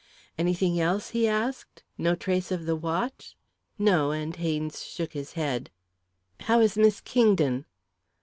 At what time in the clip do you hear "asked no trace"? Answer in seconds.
1.27-2.51